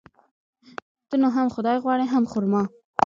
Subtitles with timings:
[1.07, 2.63] ته نو هم خداى غواړي ،هم خر ما.